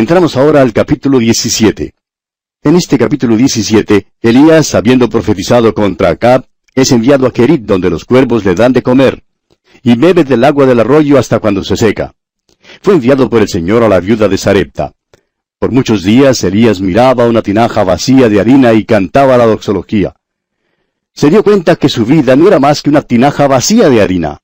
Entramos 0.00 0.34
ahora 0.38 0.62
al 0.62 0.72
capítulo 0.72 1.18
17. 1.18 1.92
En 2.62 2.74
este 2.74 2.96
capítulo 2.96 3.36
17, 3.36 4.06
Elías, 4.22 4.74
habiendo 4.74 5.10
profetizado 5.10 5.74
contra 5.74 6.08
Acab, 6.08 6.46
es 6.74 6.90
enviado 6.90 7.26
a 7.26 7.32
Kerit, 7.34 7.64
donde 7.66 7.90
los 7.90 8.06
cuervos 8.06 8.42
le 8.46 8.54
dan 8.54 8.72
de 8.72 8.82
comer, 8.82 9.22
y 9.82 9.96
bebe 9.96 10.24
del 10.24 10.42
agua 10.44 10.64
del 10.64 10.80
arroyo 10.80 11.18
hasta 11.18 11.38
cuando 11.38 11.62
se 11.62 11.76
seca. 11.76 12.14
Fue 12.80 12.94
enviado 12.94 13.28
por 13.28 13.42
el 13.42 13.48
Señor 13.48 13.82
a 13.82 13.90
la 13.90 14.00
viuda 14.00 14.26
de 14.26 14.38
Sarepta. 14.38 14.94
Por 15.58 15.70
muchos 15.70 16.02
días 16.02 16.42
Elías 16.44 16.80
miraba 16.80 17.28
una 17.28 17.42
tinaja 17.42 17.84
vacía 17.84 18.30
de 18.30 18.40
harina 18.40 18.72
y 18.72 18.86
cantaba 18.86 19.36
la 19.36 19.44
doxología. 19.44 20.14
Se 21.12 21.28
dio 21.28 21.42
cuenta 21.42 21.76
que 21.76 21.90
su 21.90 22.06
vida 22.06 22.36
no 22.36 22.48
era 22.48 22.58
más 22.58 22.80
que 22.80 22.88
una 22.88 23.02
tinaja 23.02 23.46
vacía 23.46 23.90
de 23.90 24.00
harina. 24.00 24.38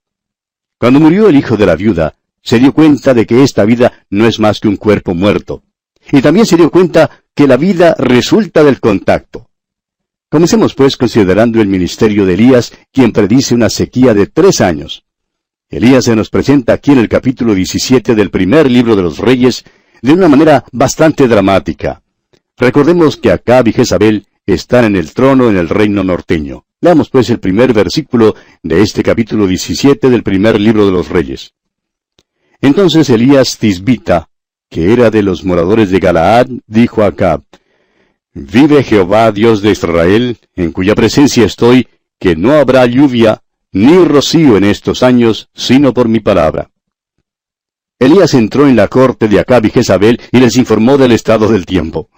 Cuando 0.77 1.01
murió 1.01 1.30
el 1.30 1.37
hijo 1.37 1.57
de 1.57 1.65
la 1.65 1.77
viuda, 1.77 2.15
se 2.47 2.61
dio 2.61 2.73
cuenta 2.73 3.13
de 3.13 3.27
que 3.27 3.43
esta 3.43 3.65
vida 3.65 4.05
no 4.09 4.25
es 4.25 4.39
más 4.39 4.61
que 4.61 4.69
un 4.69 4.77
cuerpo 4.77 5.15
muerto. 5.15 5.65
Y 6.13 6.23
también 6.23 6.47
se 6.47 6.57
dio 6.57 6.71
cuenta 6.71 7.25
que 7.35 7.49
la 7.49 7.57
vida 7.57 7.97
resulta 7.99 8.63
del 8.63 8.79
contacto. 8.79 9.51
Comencemos 10.31 10.73
pues 10.75 10.97
considerando 10.97 11.61
el 11.61 11.67
ministerio 11.67 12.25
de 12.25 12.35
Elías, 12.35 12.73
quien 12.93 13.11
predice 13.11 13.53
una 13.53 13.69
sequía 13.69 14.15
de 14.15 14.29
tres 14.29 14.61
años. 14.61 15.05
Elías 15.69 16.05
se 16.05 16.15
nos 16.15 16.31
presenta 16.31 16.75
aquí 16.75 16.93
en 16.93 16.99
el 16.99 17.09
capítulo 17.09 17.53
17 17.53 18.15
del 18.15 18.31
primer 18.31 18.71
libro 18.71 18.95
de 18.95 19.03
los 19.03 19.19
Reyes 19.19 19.65
de 20.01 20.13
una 20.13 20.29
manera 20.29 20.65
bastante 20.71 21.27
dramática. 21.27 22.01
Recordemos 22.57 23.17
que 23.17 23.33
Acab 23.33 23.67
y 23.67 23.73
Jezabel 23.73 24.29
están 24.47 24.85
en 24.85 24.95
el 24.95 25.13
trono 25.13 25.51
en 25.51 25.57
el 25.57 25.69
reino 25.69 26.05
norteño. 26.05 26.65
Leamos 26.81 27.10
pues 27.10 27.29
el 27.29 27.41
primer 27.41 27.73
versículo 27.73 28.37
de 28.63 28.83
este 28.83 29.03
capítulo 29.03 29.49
17 29.49 30.09
del 30.09 30.23
primer 30.23 30.60
libro 30.60 30.87
de 30.87 30.93
los 30.93 31.09
Reyes. 31.09 31.53
Entonces 32.60 33.10
Elías 33.10 33.59
Tisbita, 33.59 34.29
que 34.68 34.93
era 34.93 35.10
de 35.10 35.23
los 35.23 35.45
moradores 35.45 35.90
de 35.90 35.99
Galaad, 35.99 36.49
dijo 36.66 37.02
a 37.02 37.07
Acab, 37.07 37.43
Vive 38.35 38.82
Jehová, 38.82 39.32
Dios 39.32 39.63
de 39.63 39.71
Israel, 39.71 40.37
en 40.54 40.73
cuya 40.73 40.95
presencia 40.95 41.46
estoy, 41.46 41.88
que 42.18 42.37
no 42.37 42.52
habrá 42.52 42.85
lluvia 42.87 43.43
ni 43.73 44.04
rocío 44.04 44.57
en 44.57 44.65
estos 44.65 45.02
años, 45.02 45.48
sino 45.54 45.95
por 45.95 46.09
mi 46.09 46.21
palabra. 46.21 46.71
Elías 47.98 48.35
entró 48.35 48.68
en 48.68 48.76
la 48.76 48.88
corte 48.88 49.29
de 49.29 49.41
Acab 49.41 49.65
y 49.65 49.70
Jezabel 49.70 50.20
y 50.30 50.38
les 50.38 50.57
informó 50.57 50.98
del 50.98 51.13
estado 51.13 51.48
del 51.48 51.65
tiempo. 51.65 52.10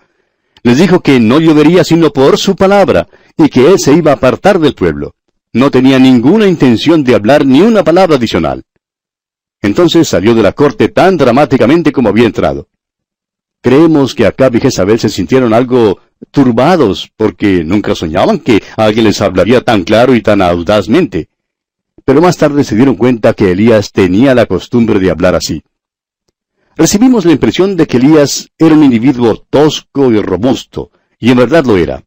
Les 0.63 0.79
dijo 0.79 1.01
que 1.01 1.21
no 1.21 1.39
llovería 1.39 1.85
sino 1.85 2.13
por 2.13 2.37
su 2.37 2.57
palabra, 2.57 3.09
y 3.37 3.49
que 3.49 3.71
él 3.71 3.79
se 3.79 3.93
iba 3.93 4.11
a 4.11 4.15
apartar 4.15 4.59
del 4.59 4.75
pueblo. 4.75 5.15
No 5.53 5.71
tenía 5.71 5.99
ninguna 5.99 6.47
intención 6.47 7.05
de 7.05 7.15
hablar 7.15 7.47
ni 7.47 7.61
una 7.61 7.85
palabra 7.85 8.17
adicional. 8.17 8.65
Entonces 9.63 10.09
salió 10.09 10.35
de 10.35 10.43
la 10.43 10.53
corte 10.53 10.89
tan 10.89 11.17
dramáticamente 11.17 11.93
como 11.93 12.09
había 12.09 12.27
entrado. 12.27 12.69
Creemos 13.61 14.15
que 14.15 14.27
Acab 14.27 14.55
y 14.55 14.61
Jezabel 14.61 15.01
se 15.01 15.09
sintieron 15.09 15.53
algo 15.53 15.99
turbados 16.31 17.11
porque 17.17 17.65
nunca 17.65 17.95
soñaban 17.95 18.39
que 18.39 18.63
alguien 18.77 19.07
les 19.07 19.21
hablaría 19.21 19.63
tan 19.63 19.83
claro 19.83 20.15
y 20.15 20.23
tan 20.23 20.43
audazmente. 20.43 21.29
Pero 22.05 22.21
más 22.21 22.37
tarde 22.37 22.65
se 22.65 22.77
dieron 22.77 22.95
cuenta 22.95 23.35
que 23.35 23.51
Elías 23.51 23.93
tenía 23.93 24.35
la 24.35 24.47
costumbre 24.47 24.99
de 25.01 25.11
hablar 25.11 25.35
así. 25.35 25.63
Recibimos 26.77 27.25
la 27.25 27.33
impresión 27.33 27.77
de 27.77 27.89
que 27.89 27.97
Elías 27.97 28.51
era 28.57 28.75
un 28.75 28.85
individuo 28.85 29.45
tosco 29.51 30.13
y 30.13 30.23
robusto, 30.23 30.93
y 31.19 31.33
en 31.33 31.39
verdad 31.39 31.65
lo 31.65 31.77
era. 31.77 32.05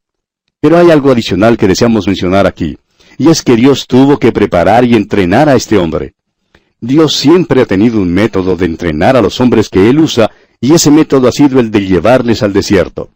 Pero 0.62 0.78
hay 0.78 0.90
algo 0.90 1.12
adicional 1.12 1.58
que 1.58 1.68
deseamos 1.68 2.08
mencionar 2.08 2.48
aquí, 2.48 2.78
y 3.18 3.30
es 3.30 3.42
que 3.42 3.58
Dios 3.58 3.86
tuvo 3.86 4.18
que 4.18 4.32
preparar 4.32 4.86
y 4.86 4.96
entrenar 4.96 5.50
a 5.50 5.56
este 5.56 5.78
hombre. 5.78 6.16
Dios 6.84 7.16
siempre 7.16 7.62
ha 7.62 7.66
tenido 7.68 8.02
un 8.02 8.12
método 8.12 8.56
de 8.56 8.66
entrenar 8.66 9.16
a 9.16 9.22
los 9.22 9.40
hombres 9.40 9.70
que 9.70 9.88
Él 9.88 10.00
usa, 10.00 10.32
y 10.60 10.74
ese 10.74 10.90
método 10.90 11.28
ha 11.28 11.32
sido 11.32 11.60
el 11.60 11.70
de 11.70 11.86
llevarles 11.86 12.42
al 12.42 12.54
desierto. 12.54 13.12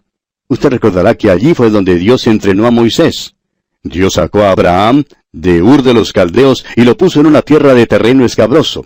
Usted 0.48 0.70
recordará 0.70 1.16
que 1.16 1.32
allí 1.32 1.56
fue 1.56 1.72
donde 1.72 1.96
Dios 1.96 2.28
entrenó 2.28 2.68
a 2.68 2.72
Moisés. 2.72 3.34
Dios 3.82 4.14
sacó 4.14 4.44
a 4.44 4.52
Abraham 4.52 5.04
de 5.32 5.64
Ur 5.64 5.82
de 5.82 5.96
los 5.96 6.14
Caldeos 6.14 6.64
y 6.76 6.84
lo 6.84 6.96
puso 6.96 7.20
en 7.20 7.26
una 7.26 7.42
tierra 7.42 7.74
de 7.74 7.88
terreno 7.88 8.24
escabroso. 8.24 8.86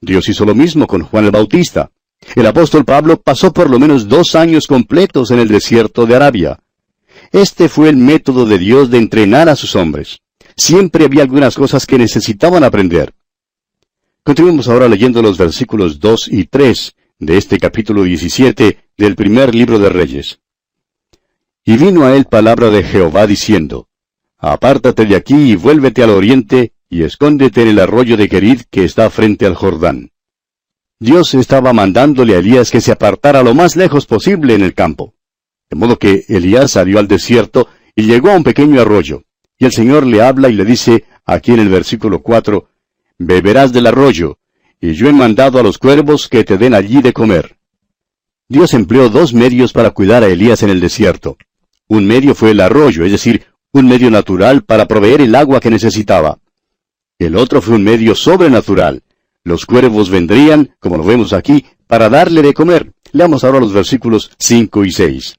Dios 0.00 0.26
hizo 0.28 0.46
lo 0.46 0.54
mismo 0.54 0.86
con 0.86 1.02
Juan 1.02 1.26
el 1.26 1.30
Bautista. 1.30 1.90
El 2.34 2.46
apóstol 2.46 2.86
Pablo 2.86 3.20
pasó 3.20 3.52
por 3.52 3.68
lo 3.68 3.78
menos 3.78 4.08
dos 4.08 4.34
años 4.34 4.66
completos 4.66 5.30
en 5.30 5.38
el 5.38 5.48
desierto 5.48 6.06
de 6.06 6.16
Arabia. 6.16 6.58
Este 7.30 7.68
fue 7.68 7.90
el 7.90 7.96
método 7.96 8.46
de 8.46 8.58
Dios 8.58 8.90
de 8.90 8.98
entrenar 8.98 9.50
a 9.50 9.56
sus 9.56 9.76
hombres. 9.76 10.20
Siempre 10.56 11.04
había 11.04 11.22
algunas 11.22 11.54
cosas 11.54 11.84
que 11.84 11.98
necesitaban 11.98 12.64
aprender. 12.64 13.12
Continuemos 14.26 14.68
ahora 14.68 14.88
leyendo 14.88 15.20
los 15.20 15.36
versículos 15.36 16.00
2 16.00 16.28
y 16.32 16.44
3 16.46 16.96
de 17.18 17.36
este 17.36 17.58
capítulo 17.58 18.04
17 18.04 18.78
del 18.96 19.16
primer 19.16 19.54
libro 19.54 19.78
de 19.78 19.90
Reyes. 19.90 20.40
Y 21.62 21.76
vino 21.76 22.06
a 22.06 22.16
él 22.16 22.24
palabra 22.24 22.70
de 22.70 22.82
Jehová 22.84 23.26
diciendo, 23.26 23.90
Apártate 24.38 25.04
de 25.04 25.16
aquí 25.16 25.52
y 25.52 25.56
vuélvete 25.56 26.02
al 26.02 26.08
oriente, 26.08 26.72
y 26.88 27.02
escóndete 27.02 27.60
en 27.60 27.68
el 27.68 27.78
arroyo 27.78 28.16
de 28.16 28.30
Querid 28.30 28.62
que 28.70 28.84
está 28.84 29.10
frente 29.10 29.44
al 29.44 29.56
Jordán. 29.56 30.10
Dios 30.98 31.34
estaba 31.34 31.74
mandándole 31.74 32.34
a 32.34 32.38
Elías 32.38 32.70
que 32.70 32.80
se 32.80 32.92
apartara 32.92 33.42
lo 33.42 33.52
más 33.52 33.76
lejos 33.76 34.06
posible 34.06 34.54
en 34.54 34.62
el 34.62 34.72
campo. 34.72 35.12
De 35.68 35.76
modo 35.76 35.98
que 35.98 36.24
Elías 36.28 36.70
salió 36.70 36.98
al 36.98 37.08
desierto 37.08 37.68
y 37.94 38.04
llegó 38.04 38.30
a 38.30 38.36
un 38.36 38.42
pequeño 38.42 38.80
arroyo. 38.80 39.24
Y 39.58 39.66
el 39.66 39.72
Señor 39.72 40.06
le 40.06 40.22
habla 40.22 40.48
y 40.48 40.54
le 40.54 40.64
dice, 40.64 41.04
aquí 41.26 41.52
en 41.52 41.60
el 41.60 41.68
versículo 41.68 42.22
4, 42.22 42.70
beberás 43.18 43.72
del 43.72 43.86
arroyo, 43.86 44.38
y 44.80 44.92
yo 44.92 45.08
he 45.08 45.12
mandado 45.12 45.58
a 45.58 45.62
los 45.62 45.78
cuervos 45.78 46.28
que 46.28 46.44
te 46.44 46.58
den 46.58 46.74
allí 46.74 47.00
de 47.00 47.12
comer. 47.12 47.56
Dios 48.48 48.74
empleó 48.74 49.08
dos 49.08 49.32
medios 49.32 49.72
para 49.72 49.90
cuidar 49.90 50.22
a 50.22 50.28
Elías 50.28 50.62
en 50.62 50.70
el 50.70 50.80
desierto. 50.80 51.36
Un 51.88 52.06
medio 52.06 52.34
fue 52.34 52.50
el 52.50 52.60
arroyo, 52.60 53.04
es 53.04 53.12
decir, 53.12 53.46
un 53.72 53.86
medio 53.86 54.10
natural 54.10 54.62
para 54.62 54.86
proveer 54.86 55.20
el 55.20 55.34
agua 55.34 55.60
que 55.60 55.70
necesitaba. 55.70 56.38
El 57.18 57.36
otro 57.36 57.62
fue 57.62 57.76
un 57.76 57.84
medio 57.84 58.14
sobrenatural. 58.14 59.02
Los 59.42 59.66
cuervos 59.66 60.10
vendrían, 60.10 60.74
como 60.78 60.96
lo 60.96 61.04
vemos 61.04 61.32
aquí, 61.32 61.64
para 61.86 62.08
darle 62.08 62.42
de 62.42 62.54
comer. 62.54 62.92
Leamos 63.12 63.44
ahora 63.44 63.60
los 63.60 63.72
versículos 63.72 64.30
5 64.38 64.84
y 64.84 64.92
6. 64.92 65.36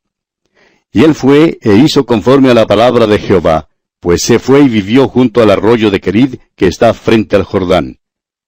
Y 0.93 1.03
él 1.03 1.13
fue 1.13 1.57
e 1.61 1.75
hizo 1.75 2.05
conforme 2.05 2.49
a 2.49 2.53
la 2.53 2.65
palabra 2.65 3.05
de 3.05 3.19
Jehová, 3.19 3.67
pues 4.05 4.21
se 4.21 4.37
fue 4.37 4.61
y 4.61 4.69
vivió 4.69 5.07
junto 5.07 5.41
al 5.41 5.49
arroyo 5.49 5.89
de 5.89 5.99
Querid, 5.99 6.35
que 6.55 6.67
está 6.67 6.93
frente 6.93 7.35
al 7.35 7.41
Jordán. 7.41 7.97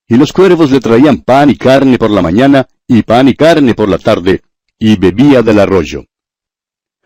Y 0.07 0.15
los 0.15 0.31
cuervos 0.31 0.69
le 0.69 0.79
traían 0.79 1.21
pan 1.21 1.49
y 1.49 1.55
carne 1.55 1.97
por 1.97 2.11
la 2.11 2.21
mañana, 2.21 2.67
y 2.87 3.01
pan 3.01 3.27
y 3.27 3.33
carne 3.33 3.73
por 3.73 3.89
la 3.89 3.97
tarde, 3.97 4.43
y 4.77 4.97
bebía 4.97 5.41
del 5.41 5.59
arroyo. 5.59 6.05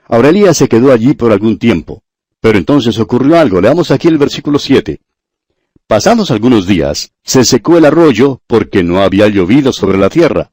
Aurelía 0.05 0.53
se 0.53 0.67
quedó 0.67 0.91
allí 0.91 1.13
por 1.13 1.31
algún 1.31 1.59
tiempo. 1.59 2.03
Pero 2.41 2.57
entonces 2.57 2.99
ocurrió 2.99 3.39
algo. 3.39 3.61
Leamos 3.61 3.89
aquí 3.89 4.09
el 4.09 4.17
versículo 4.17 4.59
7. 4.59 4.99
Pasados 5.87 6.29
algunos 6.29 6.67
días, 6.67 7.13
se 7.23 7.45
secó 7.45 7.77
el 7.77 7.85
arroyo 7.85 8.41
porque 8.47 8.83
no 8.83 9.01
había 9.01 9.29
llovido 9.29 9.71
sobre 9.71 9.97
la 9.97 10.09
tierra. 10.09 10.51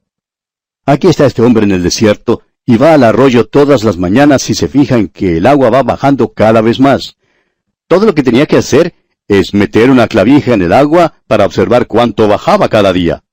Aquí 0.87 1.09
está 1.09 1.27
este 1.27 1.43
hombre 1.43 1.65
en 1.65 1.73
el 1.73 1.83
desierto 1.83 2.43
y 2.65 2.77
va 2.77 2.95
al 2.95 3.03
arroyo 3.03 3.49
todas 3.49 3.83
las 3.83 3.97
mañanas 3.97 4.49
y 4.51 4.55
se 4.55 4.69
fija 4.69 4.97
en 4.97 5.09
que 5.09 5.39
el 5.39 5.47
agua 5.49 5.69
va 5.71 5.83
bajando 5.83 6.33
cada 6.33 6.61
vez 6.61 6.79
más. 6.79 7.17
Todo 7.89 8.05
lo 8.05 8.15
que 8.15 8.23
tenía 8.23 8.45
que 8.45 8.59
hacer 8.59 8.95
es 9.29 9.55
meter 9.55 9.91
una 9.91 10.09
clavija 10.09 10.53
en 10.53 10.61
el 10.61 10.75
agua 10.75 11.15
para 11.27 11.47
observar 11.47 11.87
cuánto 11.87 12.29
bajaba 12.29 12.69
cada 12.69 12.93
día. 12.93 13.25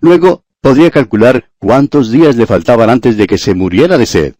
Luego 0.00 0.44
podría 0.60 0.90
calcular 0.90 1.50
cuántos 1.58 2.10
días 2.10 2.36
le 2.36 2.46
faltaban 2.46 2.90
antes 2.90 3.16
de 3.16 3.26
que 3.26 3.38
se 3.38 3.54
muriera 3.54 3.96
de 3.96 4.06
sed. 4.06 4.34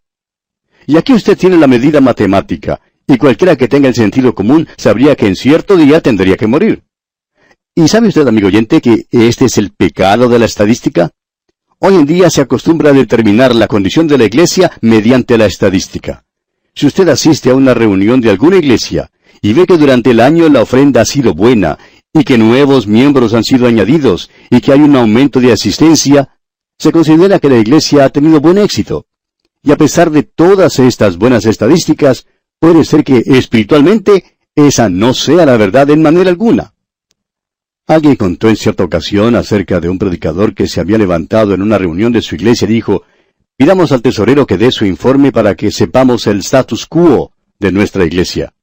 Y 0.87 0.99
aquí 0.99 1.15
usted 1.15 1.39
tiene 1.39 1.57
la 1.57 1.67
medida 1.67 2.03
matemática, 2.03 2.81
y 3.07 3.17
cualquiera 3.17 3.57
que 3.57 3.69
tenga 3.69 3.89
el 3.89 3.95
sentido 3.95 4.35
común 4.35 4.69
sabría 4.77 5.17
que 5.17 5.27
en 5.27 5.37
cierto 5.37 5.77
día 5.77 6.03
tendría 6.03 6.37
que 6.37 6.47
morir. 6.47 6.83
¿Y 7.75 7.89
sabe 7.89 8.09
usted, 8.09 8.29
amigo 8.29 8.49
oyente, 8.49 8.83
que 8.83 9.07
este 9.11 9.47
es 9.47 9.57
el 9.57 9.71
pecado 9.71 10.29
de 10.29 10.39
la 10.39 10.45
estadística? 10.45 11.11
Hoy 11.79 11.95
en 11.95 12.05
día 12.05 12.29
se 12.29 12.43
acostumbra 12.43 12.91
a 12.91 12.93
determinar 12.93 13.55
la 13.55 13.67
condición 13.67 14.07
de 14.07 14.19
la 14.19 14.25
iglesia 14.25 14.73
mediante 14.83 15.39
la 15.39 15.47
estadística. 15.47 16.25
Si 16.75 16.87
usted 16.87 17.09
asiste 17.09 17.51
a 17.51 17.55
una 17.55 17.73
reunión 17.73 18.21
de 18.21 18.31
alguna 18.31 18.57
iglesia 18.57 19.11
y 19.43 19.53
ve 19.53 19.67
que 19.67 19.77
durante 19.77 20.13
el 20.13 20.21
año 20.21 20.49
la 20.49 20.63
ofrenda 20.63 21.01
ha 21.01 21.05
sido 21.05 21.35
buena 21.35 21.79
y 22.15 22.23
que 22.23 22.39
nuevos 22.39 22.87
miembros 22.87 23.35
han 23.35 23.43
sido 23.43 23.67
añadidos 23.67 24.31
y 24.49 24.61
que 24.61 24.73
hay 24.73 24.81
un 24.81 24.95
aumento 24.95 25.41
de 25.41 25.53
asistencia, 25.53 26.39
se 26.79 26.93
considera 26.93 27.41
que 27.41 27.49
la 27.49 27.59
iglesia 27.59 28.05
ha 28.05 28.11
tenido 28.11 28.41
buen 28.41 28.59
éxito. 28.59 29.07
Y 29.63 29.73
a 29.73 29.77
pesar 29.77 30.11
de 30.11 30.23
todas 30.23 30.79
estas 30.79 31.17
buenas 31.17 31.45
estadísticas, 31.45 32.27
puede 32.61 32.85
ser 32.85 33.03
que 33.03 33.19
espiritualmente 33.27 34.39
esa 34.55 34.89
no 34.89 35.13
sea 35.13 35.45
la 35.45 35.57
verdad 35.57 35.91
en 35.91 36.03
manera 36.03 36.31
alguna. 36.31 36.75
Alguien 37.87 38.15
contó 38.15 38.49
en 38.49 38.57
cierta 38.57 38.85
ocasión 38.85 39.35
acerca 39.35 39.81
de 39.81 39.89
un 39.89 39.99
predicador 39.99 40.55
que 40.55 40.69
se 40.69 40.81
había 40.81 40.99
levantado 40.99 41.53
en 41.53 41.63
una 41.63 41.79
reunión 41.79 42.13
de 42.13 42.23
su 42.23 42.37
iglesia 42.37 42.67
y 42.67 42.75
dijo, 42.75 43.03
pidamos 43.57 43.91
al 43.91 44.03
tesorero 44.03 44.47
que 44.47 44.57
dé 44.57 44.71
su 44.71 44.85
informe 44.85 45.33
para 45.33 45.57
que 45.57 45.73
sepamos 45.73 46.29
el 46.29 46.39
status 46.39 46.87
quo 46.87 47.33
de 47.59 47.73
nuestra 47.73 48.05
iglesia. 48.05 48.55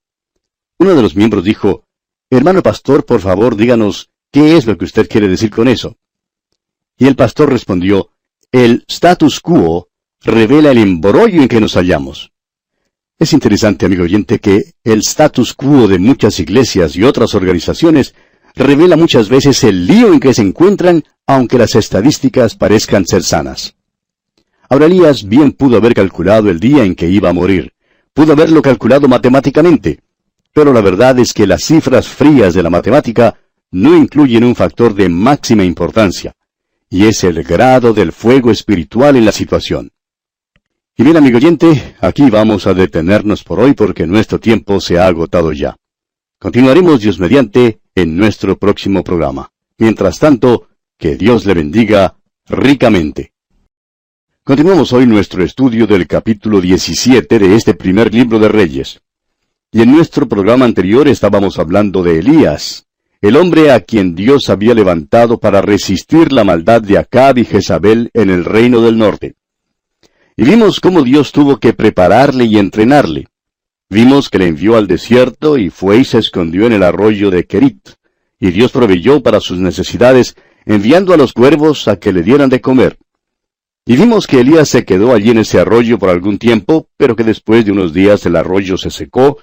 Uno 0.79 0.95
de 0.95 1.01
los 1.01 1.15
miembros 1.15 1.43
dijo, 1.43 1.83
Hermano 2.29 2.63
pastor, 2.63 3.05
por 3.05 3.19
favor, 3.19 3.57
díganos 3.57 4.09
qué 4.31 4.55
es 4.55 4.65
lo 4.65 4.77
que 4.77 4.85
usted 4.85 5.09
quiere 5.09 5.27
decir 5.27 5.51
con 5.51 5.67
eso. 5.67 5.97
Y 6.97 7.05
el 7.07 7.15
pastor 7.15 7.49
respondió, 7.49 8.11
El 8.51 8.85
status 8.87 9.41
quo 9.41 9.89
revela 10.21 10.71
el 10.71 10.77
embrollo 10.77 11.41
en 11.41 11.49
que 11.49 11.59
nos 11.59 11.73
hallamos. 11.73 12.31
Es 13.17 13.33
interesante, 13.33 13.85
amigo 13.85 14.03
oyente, 14.03 14.39
que 14.39 14.73
el 14.85 14.99
status 14.99 15.53
quo 15.53 15.89
de 15.89 15.99
muchas 15.99 16.39
iglesias 16.39 16.95
y 16.95 17.03
otras 17.03 17.35
organizaciones 17.35 18.15
revela 18.55 18.95
muchas 18.95 19.27
veces 19.27 19.61
el 19.65 19.85
lío 19.85 20.13
en 20.13 20.21
que 20.21 20.33
se 20.33 20.41
encuentran, 20.41 21.03
aunque 21.27 21.57
las 21.57 21.75
estadísticas 21.75 22.55
parezcan 22.55 23.05
ser 23.05 23.23
sanas. 23.23 23.75
Ahora 24.69 24.85
Elías 24.85 25.27
bien 25.27 25.51
pudo 25.51 25.75
haber 25.75 25.93
calculado 25.93 26.49
el 26.49 26.59
día 26.59 26.85
en 26.85 26.95
que 26.95 27.09
iba 27.09 27.29
a 27.29 27.33
morir. 27.33 27.73
Pudo 28.13 28.31
haberlo 28.31 28.61
calculado 28.61 29.07
matemáticamente. 29.09 29.99
Pero 30.53 30.73
la 30.73 30.81
verdad 30.81 31.19
es 31.19 31.33
que 31.33 31.47
las 31.47 31.63
cifras 31.63 32.07
frías 32.07 32.53
de 32.53 32.63
la 32.63 32.69
matemática 32.69 33.35
no 33.71 33.95
incluyen 33.95 34.43
un 34.43 34.55
factor 34.55 34.93
de 34.95 35.09
máxima 35.09 35.63
importancia, 35.63 36.33
y 36.89 37.05
es 37.05 37.23
el 37.23 37.43
grado 37.43 37.93
del 37.93 38.11
fuego 38.11 38.51
espiritual 38.51 39.15
en 39.15 39.25
la 39.25 39.31
situación. 39.31 39.91
Y 40.97 41.03
bien, 41.03 41.17
amigo 41.17 41.37
oyente, 41.37 41.95
aquí 42.01 42.29
vamos 42.29 42.67
a 42.67 42.73
detenernos 42.73 43.43
por 43.43 43.59
hoy 43.59 43.73
porque 43.73 44.05
nuestro 44.05 44.39
tiempo 44.39 44.81
se 44.81 44.99
ha 44.99 45.07
agotado 45.07 45.53
ya. 45.53 45.77
Continuaremos 46.39 47.01
Dios 47.01 47.19
mediante 47.19 47.79
en 47.95 48.17
nuestro 48.17 48.57
próximo 48.57 49.03
programa. 49.03 49.51
Mientras 49.77 50.19
tanto, 50.19 50.67
que 50.97 51.15
Dios 51.15 51.45
le 51.45 51.53
bendiga 51.53 52.17
ricamente. 52.47 53.31
Continuamos 54.43 54.91
hoy 54.91 55.05
nuestro 55.05 55.43
estudio 55.43 55.87
del 55.87 56.07
capítulo 56.07 56.59
17 56.59 57.39
de 57.39 57.55
este 57.55 57.75
primer 57.75 58.13
libro 58.13 58.39
de 58.39 58.49
Reyes. 58.49 58.99
Y 59.71 59.83
en 59.83 59.91
nuestro 59.91 60.27
programa 60.27 60.65
anterior 60.65 61.07
estábamos 61.07 61.59
hablando 61.59 62.01
de 62.01 62.17
Elías, 62.17 62.87
el 63.21 63.35
hombre 63.35 63.71
a 63.71 63.81
quien 63.81 64.15
Dios 64.15 64.49
había 64.49 64.73
levantado 64.73 65.39
para 65.39 65.61
resistir 65.61 66.31
la 66.31 66.43
maldad 66.43 66.81
de 66.81 66.97
Acab 66.97 67.37
y 67.37 67.45
Jezabel 67.45 68.09
en 68.15 68.31
el 68.31 68.45
reino 68.45 68.81
del 68.81 68.97
norte. 68.97 69.35
Y 70.35 70.43
vimos 70.43 70.79
cómo 70.79 71.03
Dios 71.03 71.31
tuvo 71.31 71.59
que 71.59 71.73
prepararle 71.73 72.45
y 72.45 72.57
entrenarle. 72.57 73.27
Vimos 73.91 74.29
que 74.29 74.39
le 74.39 74.47
envió 74.47 74.75
al 74.75 74.87
desierto 74.87 75.57
y 75.59 75.69
fue 75.69 75.97
y 75.97 76.05
se 76.05 76.17
escondió 76.17 76.65
en 76.65 76.73
el 76.73 76.81
arroyo 76.81 77.29
de 77.29 77.45
Kerit. 77.45 77.89
Y 78.39 78.49
Dios 78.49 78.71
proveyó 78.71 79.21
para 79.21 79.39
sus 79.39 79.59
necesidades, 79.59 80.35
enviando 80.65 81.13
a 81.13 81.17
los 81.17 81.33
cuervos 81.33 81.87
a 81.87 81.99
que 81.99 82.11
le 82.11 82.23
dieran 82.23 82.49
de 82.49 82.61
comer. 82.61 82.97
Y 83.85 83.97
vimos 83.97 84.25
que 84.25 84.39
Elías 84.39 84.69
se 84.69 84.85
quedó 84.85 85.13
allí 85.13 85.31
en 85.31 85.39
ese 85.39 85.59
arroyo 85.59 85.99
por 85.99 86.09
algún 86.09 86.37
tiempo, 86.39 86.87
pero 86.97 87.15
que 87.15 87.23
después 87.23 87.65
de 87.65 87.71
unos 87.71 87.93
días 87.93 88.25
el 88.25 88.35
arroyo 88.35 88.77
se 88.77 88.91
secó, 88.91 89.37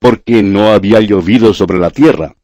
porque 0.00 0.42
no 0.42 0.72
había 0.72 1.00
llovido 1.00 1.54
sobre 1.54 1.78
la 1.78 1.90
tierra. 1.90 2.34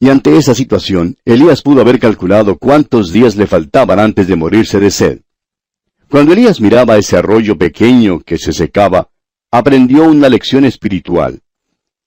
Y 0.00 0.08
ante 0.08 0.36
esa 0.36 0.54
situación, 0.54 1.16
Elías 1.24 1.62
pudo 1.62 1.82
haber 1.82 2.00
calculado 2.00 2.58
cuántos 2.58 3.12
días 3.12 3.36
le 3.36 3.46
faltaban 3.46 4.00
antes 4.00 4.26
de 4.26 4.34
morirse 4.34 4.80
de 4.80 4.90
sed. 4.90 5.20
Cuando 6.10 6.32
Elías 6.32 6.60
miraba 6.60 6.96
ese 6.96 7.16
arroyo 7.16 7.56
pequeño 7.56 8.20
que 8.20 8.36
se 8.36 8.52
secaba, 8.52 9.10
aprendió 9.52 10.04
una 10.04 10.28
lección 10.28 10.64
espiritual. 10.64 11.40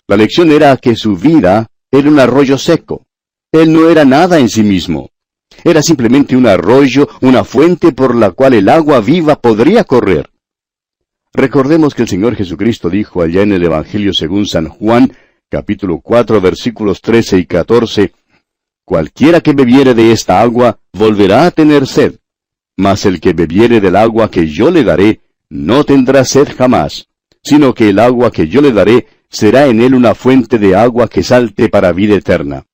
La 0.07 0.17
lección 0.17 0.51
era 0.51 0.75
que 0.77 0.95
su 0.95 1.15
vida 1.15 1.67
era 1.89 2.09
un 2.09 2.19
arroyo 2.19 2.57
seco. 2.57 3.05
Él 3.51 3.71
no 3.71 3.89
era 3.89 4.03
nada 4.03 4.39
en 4.39 4.49
sí 4.49 4.63
mismo. 4.63 5.09
Era 5.63 5.81
simplemente 5.81 6.35
un 6.35 6.47
arroyo, 6.47 7.07
una 7.21 7.43
fuente 7.43 7.93
por 7.93 8.15
la 8.15 8.31
cual 8.31 8.55
el 8.55 8.67
agua 8.67 8.99
viva 8.99 9.39
podría 9.39 9.83
correr. 9.83 10.29
Recordemos 11.35 11.93
que 11.93 12.03
el 12.03 12.07
Señor 12.07 12.35
Jesucristo 12.35 12.89
dijo 12.89 13.21
allá 13.21 13.41
en 13.43 13.51
el 13.51 13.63
Evangelio 13.63 14.13
según 14.13 14.45
San 14.45 14.67
Juan, 14.67 15.13
capítulo 15.49 15.99
4, 15.99 16.41
versículos 16.41 17.01
13 17.01 17.37
y 17.39 17.45
14, 17.45 18.13
Cualquiera 18.83 19.41
que 19.41 19.53
bebiere 19.53 19.93
de 19.93 20.11
esta 20.11 20.41
agua 20.41 20.79
volverá 20.93 21.45
a 21.45 21.51
tener 21.51 21.87
sed, 21.87 22.15
mas 22.77 23.05
el 23.05 23.19
que 23.19 23.33
bebiere 23.33 23.81
del 23.81 23.95
agua 23.95 24.29
que 24.29 24.47
yo 24.47 24.69
le 24.69 24.83
daré 24.83 25.21
no 25.49 25.83
tendrá 25.83 26.23
sed 26.23 26.47
jamás 26.55 27.09
sino 27.45 27.75
que 27.75 27.89
el 27.89 27.99
agua 27.99 28.31
que 28.31 28.47
yo 28.47 28.59
le 28.59 28.71
daré 28.71 29.05
será 29.29 29.67
en 29.67 29.79
él 29.79 29.93
una 29.93 30.15
fuente 30.15 30.57
de 30.57 30.75
agua 30.75 31.07
que 31.07 31.21
salte 31.21 31.69
para 31.69 31.91
vida 31.91 32.15
eterna. 32.15 32.65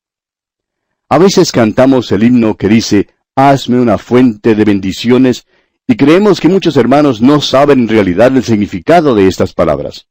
A 1.09 1.17
veces 1.17 1.51
cantamos 1.51 2.09
el 2.13 2.23
himno 2.23 2.55
que 2.55 2.69
dice, 2.69 3.09
Hazme 3.35 3.81
una 3.81 3.97
fuente 3.97 4.55
de 4.55 4.63
bendiciones, 4.63 5.45
y 5.91 5.97
creemos 5.97 6.39
que 6.39 6.47
muchos 6.47 6.77
hermanos 6.77 7.21
no 7.21 7.41
saben 7.41 7.79
en 7.79 7.87
realidad 7.89 8.33
el 8.33 8.45
significado 8.45 9.13
de 9.13 9.27
estas 9.27 9.51
palabras. 9.51 10.07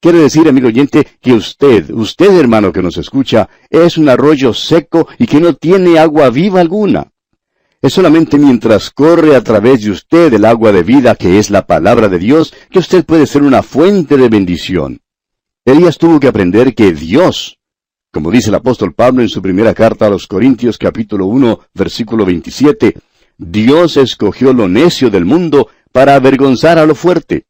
Quiere 0.00 0.16
decir, 0.20 0.48
amigo 0.48 0.68
oyente, 0.68 1.06
que 1.20 1.34
usted, 1.34 1.90
usted 1.90 2.32
hermano 2.32 2.72
que 2.72 2.80
nos 2.80 2.96
escucha, 2.96 3.50
es 3.68 3.98
un 3.98 4.08
arroyo 4.08 4.54
seco 4.54 5.06
y 5.18 5.26
que 5.26 5.40
no 5.40 5.52
tiene 5.56 5.98
agua 5.98 6.30
viva 6.30 6.62
alguna. 6.62 7.12
Es 7.82 7.92
solamente 7.92 8.38
mientras 8.38 8.88
corre 8.88 9.36
a 9.36 9.44
través 9.44 9.84
de 9.84 9.90
usted 9.90 10.32
el 10.32 10.46
agua 10.46 10.72
de 10.72 10.82
vida 10.82 11.16
que 11.16 11.38
es 11.38 11.50
la 11.50 11.66
palabra 11.66 12.08
de 12.08 12.18
Dios 12.18 12.54
que 12.70 12.78
usted 12.78 13.04
puede 13.04 13.26
ser 13.26 13.42
una 13.42 13.62
fuente 13.62 14.16
de 14.16 14.30
bendición. 14.30 15.02
Elías 15.66 15.98
tuvo 15.98 16.18
que 16.18 16.28
aprender 16.28 16.74
que 16.74 16.94
Dios, 16.94 17.58
como 18.10 18.30
dice 18.30 18.48
el 18.48 18.54
apóstol 18.54 18.94
Pablo 18.94 19.20
en 19.20 19.28
su 19.28 19.42
primera 19.42 19.74
carta 19.74 20.06
a 20.06 20.10
los 20.10 20.26
Corintios 20.26 20.78
capítulo 20.78 21.26
1 21.26 21.60
versículo 21.74 22.24
27, 22.24 22.94
Dios 23.38 23.96
escogió 23.96 24.52
lo 24.52 24.68
necio 24.68 25.10
del 25.10 25.24
mundo 25.24 25.68
para 25.92 26.14
avergonzar 26.14 26.78
a 26.78 26.86
lo 26.86 26.94
fuerte. 26.94 27.46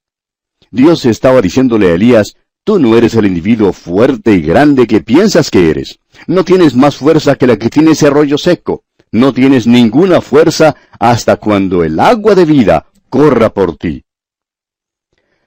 Dios 0.70 1.04
estaba 1.06 1.40
diciéndole 1.40 1.90
a 1.90 1.94
Elías, 1.94 2.36
tú 2.64 2.78
no 2.78 2.96
eres 2.96 3.14
el 3.14 3.26
individuo 3.26 3.72
fuerte 3.72 4.32
y 4.32 4.40
grande 4.40 4.86
que 4.86 5.00
piensas 5.00 5.50
que 5.50 5.70
eres. 5.70 5.98
No 6.26 6.44
tienes 6.44 6.74
más 6.74 6.96
fuerza 6.96 7.36
que 7.36 7.46
la 7.46 7.58
que 7.58 7.70
tiene 7.70 7.92
ese 7.92 8.06
arroyo 8.06 8.38
seco 8.38 8.84
no 9.14 9.32
tienes 9.32 9.68
ninguna 9.68 10.20
fuerza 10.20 10.74
hasta 10.98 11.36
cuando 11.36 11.84
el 11.84 12.00
agua 12.00 12.34
de 12.34 12.44
vida 12.44 12.86
corra 13.08 13.54
por 13.54 13.76
ti. 13.76 14.04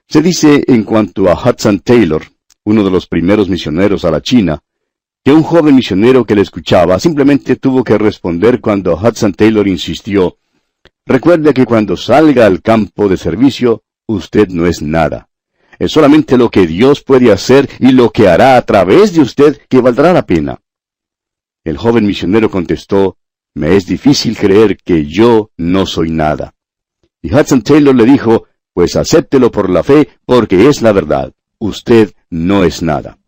Se 0.08 0.22
dice 0.22 0.64
en 0.66 0.84
cuanto 0.84 1.28
a 1.28 1.34
Hudson 1.34 1.80
Taylor, 1.80 2.22
uno 2.64 2.82
de 2.82 2.90
los 2.90 3.06
primeros 3.06 3.50
misioneros 3.50 4.06
a 4.06 4.10
la 4.10 4.22
China, 4.22 4.58
que 5.28 5.34
un 5.34 5.42
joven 5.42 5.74
misionero 5.74 6.24
que 6.24 6.34
le 6.34 6.40
escuchaba 6.40 6.98
simplemente 6.98 7.56
tuvo 7.56 7.84
que 7.84 7.98
responder 7.98 8.62
cuando 8.62 8.96
Hudson 8.96 9.34
Taylor 9.34 9.68
insistió, 9.68 10.38
Recuerde 11.04 11.52
que 11.52 11.66
cuando 11.66 11.98
salga 11.98 12.46
al 12.46 12.62
campo 12.62 13.10
de 13.10 13.18
servicio, 13.18 13.82
usted 14.06 14.48
no 14.48 14.64
es 14.66 14.80
nada. 14.80 15.28
Es 15.78 15.92
solamente 15.92 16.38
lo 16.38 16.50
que 16.50 16.66
Dios 16.66 17.02
puede 17.02 17.30
hacer 17.30 17.68
y 17.78 17.92
lo 17.92 18.10
que 18.10 18.26
hará 18.26 18.56
a 18.56 18.62
través 18.62 19.12
de 19.12 19.20
usted 19.20 19.60
que 19.68 19.82
valdrá 19.82 20.14
la 20.14 20.24
pena. 20.24 20.62
El 21.62 21.76
joven 21.76 22.06
misionero 22.06 22.50
contestó, 22.50 23.18
me 23.52 23.76
es 23.76 23.84
difícil 23.84 24.34
creer 24.34 24.78
que 24.78 25.04
yo 25.04 25.50
no 25.58 25.84
soy 25.84 26.08
nada. 26.08 26.54
Y 27.20 27.34
Hudson 27.34 27.60
Taylor 27.60 27.94
le 27.94 28.06
dijo, 28.06 28.46
pues 28.72 28.96
acéptelo 28.96 29.50
por 29.50 29.68
la 29.68 29.82
fe, 29.82 30.08
porque 30.24 30.70
es 30.70 30.80
la 30.80 30.92
verdad. 30.92 31.34
Usted 31.58 32.14
no 32.30 32.64
es 32.64 32.82
nada. 32.82 33.18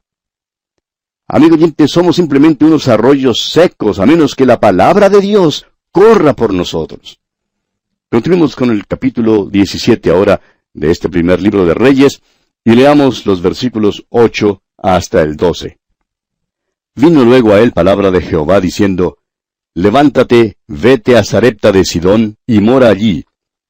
Amigo 1.33 1.55
oyente, 1.55 1.87
somos 1.87 2.17
simplemente 2.17 2.65
unos 2.65 2.89
arroyos 2.89 3.53
secos, 3.53 4.01
a 4.01 4.07
menos 4.07 4.35
que 4.35 4.45
la 4.45 4.59
palabra 4.59 5.09
de 5.09 5.21
Dios 5.21 5.65
corra 5.93 6.35
por 6.35 6.53
nosotros. 6.53 7.21
Continuemos 8.11 8.57
con 8.57 8.73
el 8.73 8.85
capítulo 8.85 9.45
17 9.45 10.11
ahora 10.11 10.41
de 10.75 10.91
este 10.91 11.09
primer 11.09 11.41
libro 11.41 11.65
de 11.65 11.75
Reyes, 11.75 12.21
y 12.65 12.73
leamos 12.73 13.27
los 13.27 13.41
versículos 13.43 14.05
8 14.09 14.61
hasta 14.79 15.23
el 15.23 15.37
12. 15.37 15.79
Vino 16.97 17.25
luego 17.25 17.53
a 17.53 17.61
él 17.61 17.71
palabra 17.71 18.11
de 18.11 18.23
Jehová 18.23 18.61
diciendo, 18.61 19.19
Levántate, 19.75 20.57
vete 20.67 21.17
a 21.17 21.23
Sarepta 21.23 21.71
de 21.71 21.85
Sidón, 21.85 22.39
y 22.45 22.59
mora 22.59 22.89
allí. 22.89 23.25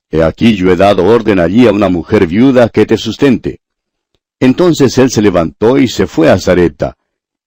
He 0.08 0.22
aquí 0.22 0.56
yo 0.56 0.72
he 0.72 0.76
dado 0.76 1.04
orden 1.04 1.38
allí 1.38 1.66
a 1.66 1.72
una 1.72 1.90
mujer 1.90 2.26
viuda 2.26 2.70
que 2.70 2.86
te 2.86 2.96
sustente. 2.96 3.60
Entonces 4.40 4.96
él 4.96 5.10
se 5.10 5.20
levantó 5.20 5.76
y 5.76 5.88
se 5.88 6.06
fue 6.06 6.30
a 6.30 6.38
Sarepta. 6.38 6.96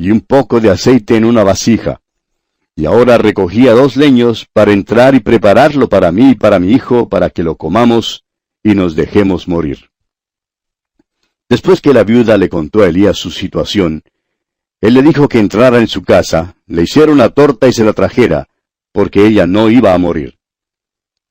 y 0.00 0.10
un 0.10 0.22
poco 0.22 0.60
de 0.60 0.70
aceite 0.70 1.16
en 1.16 1.26
una 1.26 1.44
vasija. 1.44 2.00
Y 2.74 2.86
ahora 2.86 3.18
recogía 3.18 3.72
dos 3.72 3.96
leños 3.96 4.46
para 4.50 4.72
entrar 4.72 5.14
y 5.14 5.20
prepararlo 5.20 5.90
para 5.90 6.10
mí 6.10 6.30
y 6.30 6.34
para 6.36 6.58
mi 6.58 6.72
hijo, 6.72 7.10
para 7.10 7.28
que 7.28 7.42
lo 7.42 7.56
comamos 7.56 8.24
y 8.62 8.74
nos 8.74 8.96
dejemos 8.96 9.46
morir. 9.46 9.90
Después 11.50 11.82
que 11.82 11.92
la 11.92 12.04
viuda 12.04 12.38
le 12.38 12.48
contó 12.48 12.80
a 12.80 12.86
Elías 12.86 13.18
su 13.18 13.30
situación, 13.30 14.02
él 14.80 14.94
le 14.94 15.02
dijo 15.02 15.28
que 15.28 15.38
entrara 15.38 15.78
en 15.78 15.88
su 15.88 16.02
casa, 16.02 16.56
le 16.66 16.84
hiciera 16.84 17.12
una 17.12 17.28
torta 17.28 17.68
y 17.68 17.74
se 17.74 17.84
la 17.84 17.92
trajera, 17.92 18.48
porque 18.92 19.26
ella 19.26 19.46
no 19.46 19.68
iba 19.68 19.92
a 19.92 19.98
morir. 19.98 20.38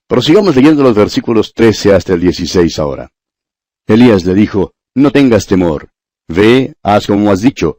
Prosigamos 0.08 0.56
leyendo 0.56 0.84
los 0.84 0.94
versículos 0.94 1.56
13 1.56 1.96
hasta 1.96 2.14
el 2.14 2.20
16 2.20 2.78
ahora. 2.78 3.12
Elías 3.88 4.26
le 4.26 4.36
dijo, 4.36 4.74
No 4.94 5.10
tengas 5.10 5.48
temor. 5.48 5.90
Ve, 6.28 6.76
haz 6.84 7.08
como 7.08 7.32
has 7.32 7.42
dicho, 7.42 7.79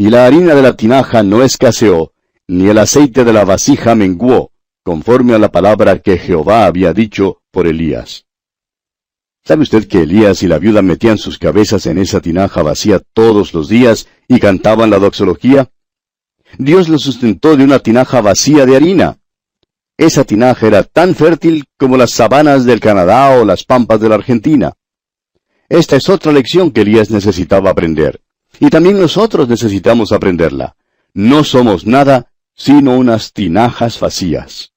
Y 0.00 0.10
la 0.10 0.26
harina 0.26 0.54
de 0.54 0.62
la 0.62 0.76
tinaja 0.76 1.24
no 1.24 1.42
escaseó, 1.42 2.12
ni 2.46 2.68
el 2.68 2.78
aceite 2.78 3.24
de 3.24 3.32
la 3.32 3.44
vasija 3.44 3.96
menguó, 3.96 4.52
conforme 4.84 5.34
a 5.34 5.40
la 5.40 5.50
palabra 5.50 5.98
que 5.98 6.18
Jehová 6.18 6.66
había 6.66 6.92
dicho 6.92 7.42
por 7.50 7.66
Elías. 7.66 8.24
¿Sabe 9.44 9.62
usted 9.62 9.88
que 9.88 10.02
Elías 10.02 10.44
y 10.44 10.46
la 10.46 10.60
viuda 10.60 10.82
metían 10.82 11.18
sus 11.18 11.36
cabezas 11.36 11.84
en 11.86 11.98
esa 11.98 12.20
tinaja 12.20 12.62
vacía 12.62 13.02
todos 13.12 13.52
los 13.52 13.68
días 13.68 14.06
y 14.28 14.38
cantaban 14.38 14.88
la 14.88 15.00
doxología? 15.00 15.68
Dios 16.58 16.88
lo 16.88 16.98
sustentó 17.00 17.56
de 17.56 17.64
una 17.64 17.80
tinaja 17.80 18.20
vacía 18.20 18.66
de 18.66 18.76
harina. 18.76 19.18
Esa 19.96 20.22
tinaja 20.22 20.68
era 20.68 20.84
tan 20.84 21.16
fértil 21.16 21.64
como 21.76 21.96
las 21.96 22.12
sabanas 22.12 22.64
del 22.64 22.78
Canadá 22.78 23.40
o 23.40 23.44
las 23.44 23.64
pampas 23.64 24.00
de 24.00 24.08
la 24.08 24.14
Argentina. 24.14 24.74
Esta 25.68 25.96
es 25.96 26.08
otra 26.08 26.30
lección 26.30 26.70
que 26.70 26.82
Elías 26.82 27.10
necesitaba 27.10 27.70
aprender. 27.70 28.20
Y 28.60 28.70
también 28.70 28.98
nosotros 28.98 29.48
necesitamos 29.48 30.12
aprenderla. 30.12 30.76
No 31.14 31.44
somos 31.44 31.86
nada 31.86 32.32
sino 32.54 32.96
unas 32.96 33.32
tinajas 33.32 34.00
vacías. 34.00 34.72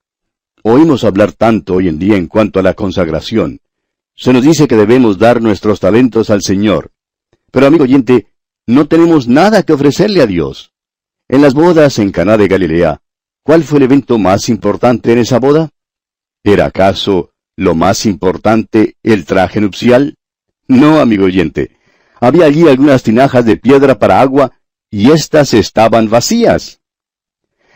Oímos 0.62 1.04
hablar 1.04 1.32
tanto 1.32 1.76
hoy 1.76 1.88
en 1.88 1.98
día 1.98 2.16
en 2.16 2.28
cuanto 2.28 2.60
a 2.60 2.64
la 2.64 2.76
consagración. 2.76 3.60
Se 4.16 4.32
nos 4.32 4.44
dice 4.44 4.68
que 4.68 4.76
debemos 4.76 5.18
dar 5.18 5.42
nuestros 5.42 5.80
talentos 5.80 6.30
al 6.30 6.44
Señor. 6.44 6.92
Pero 7.50 7.66
amigo 7.66 7.86
oyente, 7.86 8.28
no 8.68 8.88
tenemos 8.88 9.28
nada 9.28 9.64
que 9.64 9.74
ofrecerle 9.74 10.22
a 10.22 10.28
Dios. 10.28 10.74
En 11.28 11.42
las 11.42 11.56
bodas 11.56 11.98
en 11.98 12.12
Caná 12.12 12.38
de 12.38 12.48
Galilea, 12.48 13.02
¿Cuál 13.44 13.64
fue 13.64 13.80
el 13.80 13.86
evento 13.86 14.20
más 14.20 14.50
importante 14.50 15.12
en 15.12 15.18
esa 15.18 15.40
boda? 15.40 15.72
¿Era 16.44 16.68
acaso 16.68 17.32
lo 17.56 17.74
más 17.74 18.06
importante 18.06 18.98
el 19.02 19.26
traje 19.26 19.60
nupcial? 19.60 20.16
No, 20.68 21.00
amigo 21.00 21.26
oyente. 21.26 21.78
Había 22.22 22.46
allí 22.46 22.68
algunas 22.68 23.02
tinajas 23.02 23.46
de 23.46 23.58
piedra 23.58 23.98
para 23.98 24.22
agua 24.22 24.52
y 24.92 25.10
éstas 25.10 25.56
estaban 25.56 26.08
vacías. 26.08 26.80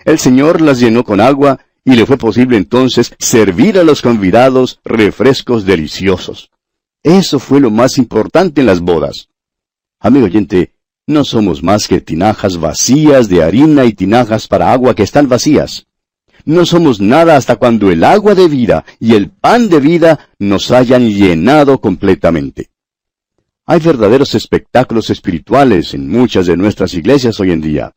El 0.06 0.20
Señor 0.20 0.62
las 0.62 0.80
llenó 0.80 1.04
con 1.04 1.20
agua 1.20 1.62
y 1.84 1.96
le 1.96 2.06
fue 2.06 2.18
posible 2.18 2.56
entonces 2.56 3.16
servir 3.18 3.80
a 3.80 3.84
los 3.84 4.04
convidados 4.04 4.80
refrescos 4.86 5.66
deliciosos. 5.66 6.52
Eso 7.02 7.40
fue 7.40 7.60
lo 7.60 7.72
más 7.72 7.98
importante 7.98 8.62
en 8.62 8.68
las 8.68 8.82
bodas. 8.82 9.30
Amigo 10.00 10.28
oyente, 10.28 10.74
no 11.08 11.24
somos 11.24 11.64
más 11.64 11.88
que 11.88 12.00
tinajas 12.00 12.60
vacías 12.60 13.28
de 13.30 13.42
harina 13.42 13.86
y 13.86 13.94
tinajas 13.94 14.48
para 14.48 14.72
agua 14.72 14.94
que 14.94 15.04
están 15.04 15.28
vacías. 15.28 15.88
No 16.46 16.68
somos 16.68 17.02
nada 17.02 17.36
hasta 17.36 17.56
cuando 17.56 17.90
el 17.90 18.04
agua 18.04 18.36
de 18.36 18.48
vida 18.48 18.86
y 19.00 19.16
el 19.16 19.32
pan 19.32 19.70
de 19.70 19.80
vida 19.80 20.30
nos 20.38 20.70
hayan 20.70 21.10
llenado 21.10 21.82
completamente. 21.82 22.70
Hay 23.66 23.80
verdaderos 23.80 24.36
espectáculos 24.36 25.10
espirituales 25.10 25.94
en 25.94 26.10
muchas 26.10 26.46
de 26.46 26.56
nuestras 26.56 26.94
iglesias 26.94 27.40
hoy 27.40 27.52
en 27.52 27.62
día. 27.62 27.94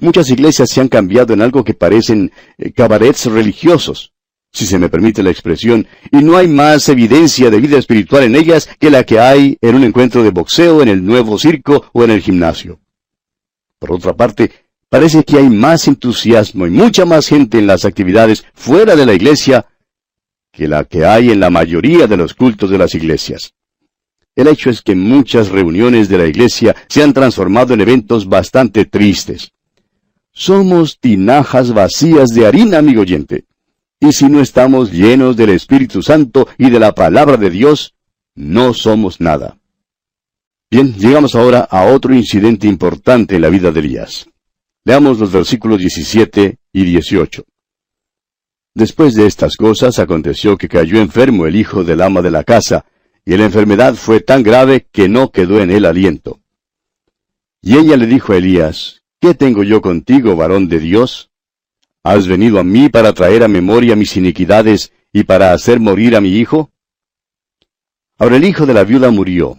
Muchas 0.00 0.30
iglesias 0.30 0.70
se 0.70 0.80
han 0.80 0.88
cambiado 0.88 1.32
en 1.32 1.42
algo 1.42 1.64
que 1.64 1.74
parecen 1.74 2.32
eh, 2.58 2.72
cabarets 2.72 3.26
religiosos 3.26 4.12
si 4.56 4.64
se 4.64 4.78
me 4.78 4.88
permite 4.88 5.22
la 5.22 5.30
expresión, 5.30 5.86
y 6.10 6.18
no 6.18 6.36
hay 6.36 6.48
más 6.48 6.88
evidencia 6.88 7.50
de 7.50 7.60
vida 7.60 7.76
espiritual 7.76 8.24
en 8.24 8.34
ellas 8.34 8.68
que 8.78 8.88
la 8.88 9.04
que 9.04 9.20
hay 9.20 9.58
en 9.60 9.74
un 9.74 9.84
encuentro 9.84 10.22
de 10.22 10.30
boxeo, 10.30 10.80
en 10.80 10.88
el 10.88 11.04
nuevo 11.04 11.38
circo 11.38 11.90
o 11.92 12.04
en 12.04 12.10
el 12.10 12.22
gimnasio. 12.22 12.80
Por 13.78 13.92
otra 13.92 14.14
parte, 14.14 14.50
parece 14.88 15.24
que 15.24 15.36
hay 15.36 15.50
más 15.50 15.86
entusiasmo 15.88 16.66
y 16.66 16.70
mucha 16.70 17.04
más 17.04 17.28
gente 17.28 17.58
en 17.58 17.66
las 17.66 17.84
actividades 17.84 18.46
fuera 18.54 18.96
de 18.96 19.04
la 19.04 19.12
iglesia 19.12 19.66
que 20.50 20.66
la 20.68 20.84
que 20.84 21.04
hay 21.04 21.30
en 21.30 21.40
la 21.40 21.50
mayoría 21.50 22.06
de 22.06 22.16
los 22.16 22.32
cultos 22.32 22.70
de 22.70 22.78
las 22.78 22.94
iglesias. 22.94 23.52
El 24.36 24.48
hecho 24.48 24.68
es 24.68 24.82
que 24.82 24.94
muchas 24.94 25.48
reuniones 25.48 26.10
de 26.10 26.18
la 26.18 26.26
iglesia 26.26 26.76
se 26.88 27.02
han 27.02 27.14
transformado 27.14 27.72
en 27.72 27.80
eventos 27.80 28.28
bastante 28.28 28.84
tristes. 28.84 29.50
Somos 30.30 31.00
tinajas 31.00 31.72
vacías 31.72 32.28
de 32.28 32.46
harina, 32.46 32.78
amigo 32.78 33.00
oyente. 33.00 33.46
Y 33.98 34.12
si 34.12 34.26
no 34.26 34.42
estamos 34.42 34.92
llenos 34.92 35.38
del 35.38 35.50
Espíritu 35.50 36.02
Santo 36.02 36.46
y 36.58 36.68
de 36.68 36.78
la 36.78 36.94
palabra 36.94 37.38
de 37.38 37.48
Dios, 37.48 37.94
no 38.34 38.74
somos 38.74 39.22
nada. 39.22 39.56
Bien, 40.70 40.92
llegamos 40.92 41.34
ahora 41.34 41.60
a 41.60 41.86
otro 41.86 42.14
incidente 42.14 42.66
importante 42.66 43.36
en 43.36 43.42
la 43.42 43.48
vida 43.48 43.72
de 43.72 43.80
Elías. 43.80 44.28
Leamos 44.84 45.18
los 45.18 45.32
versículos 45.32 45.78
17 45.78 46.58
y 46.74 46.84
18. 46.84 47.44
Después 48.74 49.14
de 49.14 49.26
estas 49.26 49.56
cosas 49.56 49.98
aconteció 49.98 50.58
que 50.58 50.68
cayó 50.68 51.00
enfermo 51.00 51.46
el 51.46 51.56
hijo 51.56 51.82
del 51.82 52.02
ama 52.02 52.20
de 52.20 52.30
la 52.30 52.44
casa, 52.44 52.84
y 53.26 53.36
la 53.36 53.44
enfermedad 53.44 53.96
fue 53.96 54.20
tan 54.20 54.44
grave 54.44 54.86
que 54.92 55.08
no 55.08 55.32
quedó 55.32 55.60
en 55.60 55.72
él 55.72 55.84
aliento. 55.84 56.38
Y 57.60 57.76
ella 57.76 57.96
le 57.96 58.06
dijo 58.06 58.32
a 58.32 58.36
Elías, 58.36 59.02
¿Qué 59.20 59.34
tengo 59.34 59.64
yo 59.64 59.82
contigo, 59.82 60.36
varón 60.36 60.68
de 60.68 60.78
Dios? 60.78 61.30
¿Has 62.04 62.28
venido 62.28 62.60
a 62.60 62.64
mí 62.64 62.88
para 62.88 63.12
traer 63.12 63.42
a 63.42 63.48
memoria 63.48 63.96
mis 63.96 64.16
iniquidades 64.16 64.92
y 65.12 65.24
para 65.24 65.52
hacer 65.52 65.80
morir 65.80 66.14
a 66.14 66.20
mi 66.20 66.36
hijo? 66.36 66.70
Ahora 68.18 68.36
el 68.36 68.44
hijo 68.44 68.64
de 68.64 68.74
la 68.74 68.84
viuda 68.84 69.10
murió. 69.10 69.58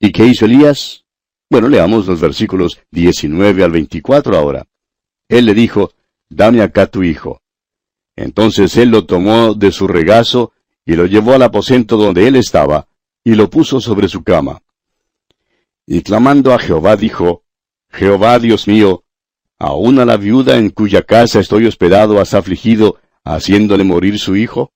¿Y 0.00 0.10
qué 0.10 0.26
hizo 0.26 0.46
Elías? 0.46 1.04
Bueno, 1.48 1.68
leamos 1.68 2.06
los 2.06 2.20
versículos 2.20 2.80
19 2.90 3.62
al 3.62 3.70
24 3.70 4.36
ahora. 4.36 4.66
Él 5.28 5.46
le 5.46 5.54
dijo, 5.54 5.92
Dame 6.28 6.60
acá 6.60 6.88
tu 6.88 7.04
hijo. 7.04 7.40
Entonces 8.16 8.76
él 8.76 8.88
lo 8.88 9.06
tomó 9.06 9.54
de 9.54 9.70
su 9.70 9.86
regazo 9.86 10.52
y 10.84 10.96
lo 10.96 11.06
llevó 11.06 11.34
al 11.34 11.42
aposento 11.42 11.96
donde 11.96 12.26
él 12.26 12.34
estaba, 12.34 12.88
y 13.26 13.34
lo 13.34 13.50
puso 13.50 13.80
sobre 13.80 14.06
su 14.06 14.22
cama. 14.22 14.62
Y 15.84 16.02
clamando 16.02 16.54
a 16.54 16.60
Jehová 16.60 16.94
dijo, 16.96 17.42
Jehová 17.90 18.38
Dios 18.38 18.68
mío, 18.68 19.02
¿Aún 19.58 19.98
a 19.98 20.04
la 20.04 20.16
viuda 20.16 20.58
en 20.58 20.70
cuya 20.70 21.02
casa 21.02 21.40
estoy 21.40 21.66
hospedado 21.66 22.20
has 22.20 22.34
afligido, 22.34 23.00
haciéndole 23.24 23.82
morir 23.82 24.20
su 24.20 24.36
hijo? 24.36 24.70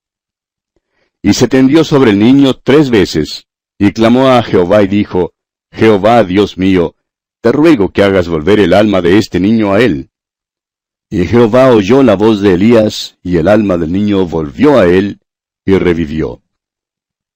Y 1.23 1.35
se 1.35 1.47
tendió 1.47 1.85
sobre 1.85 2.11
el 2.11 2.19
niño 2.19 2.55
tres 2.55 2.91
veces, 2.91 3.47
y 3.79 3.93
clamó 3.93 4.31
a 4.31 4.43
Jehová 4.43 4.83
y 4.83 4.89
dijo, 4.89 5.33
Jehová, 5.71 6.25
Dios 6.25 6.59
mío, 6.59 6.97
te 7.41 7.53
ruego 7.53 7.93
que 7.93 8.03
hagas 8.03 8.27
volver 8.27 8.59
el 8.59 8.75
alma 8.75 9.01
de 9.01 9.19
este 9.19 9.39
niño 9.39 9.75
a 9.75 9.81
él. 9.81 10.11
Y 11.09 11.25
Jehová 11.25 11.71
oyó 11.71 12.03
la 12.03 12.17
voz 12.17 12.41
de 12.41 12.55
Elías, 12.55 13.17
y 13.23 13.37
el 13.37 13.47
alma 13.47 13.77
del 13.77 13.93
niño 13.93 14.27
volvió 14.27 14.77
a 14.81 14.89
él, 14.89 15.21
y 15.65 15.79
revivió. 15.79 16.43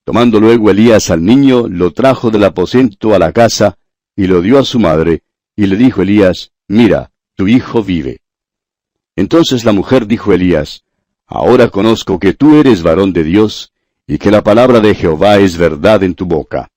Tomando 0.05 0.39
luego 0.39 0.69
Elías 0.69 1.09
al 1.09 1.25
niño, 1.25 1.67
lo 1.67 1.91
trajo 1.91 2.29
del 2.29 2.43
aposento 2.43 3.15
a 3.15 3.19
la 3.19 3.31
casa, 3.31 3.79
y 4.15 4.27
lo 4.27 4.41
dio 4.41 4.59
a 4.59 4.63
su 4.63 4.79
madre, 4.79 5.23
y 5.55 5.65
le 5.65 5.75
dijo 5.75 6.03
Elías, 6.03 6.51
Mira, 6.67 7.11
tu 7.33 7.47
hijo 7.47 7.83
vive. 7.83 8.21
Entonces 9.15 9.65
la 9.65 9.71
mujer 9.71 10.05
dijo 10.05 10.31
Elías, 10.31 10.83
Ahora 11.25 11.69
conozco 11.69 12.19
que 12.19 12.33
tú 12.33 12.55
eres 12.55 12.83
varón 12.83 13.13
de 13.13 13.23
Dios, 13.23 13.73
y 14.05 14.19
que 14.19 14.29
la 14.29 14.43
palabra 14.43 14.79
de 14.79 14.93
Jehová 14.93 15.37
es 15.39 15.57
verdad 15.57 16.03
en 16.03 16.13
tu 16.13 16.27
boca. 16.27 16.69